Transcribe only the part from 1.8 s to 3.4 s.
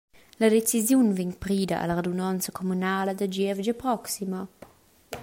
radunonza communala da